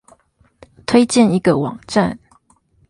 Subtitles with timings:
[0.87, 2.17] 推薦一個網站